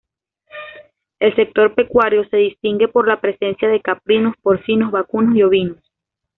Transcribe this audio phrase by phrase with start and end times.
[1.19, 5.91] El sector pecuario se distingue por la presencia de caprinos, porcinos, vacunos y ovinos.